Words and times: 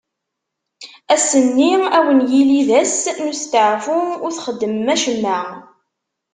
Ass-nni 1.13 1.71
ad 1.97 2.01
wen-yili 2.05 2.61
d 2.67 2.69
ass 2.81 3.01
n 3.23 3.25
usteɛfu, 3.31 3.99
ur 4.25 4.31
txeddmem 4.33 4.87
acemma. 4.93 5.39